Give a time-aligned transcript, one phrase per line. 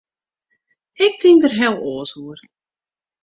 [1.05, 2.39] Ik tink der heel oars oer.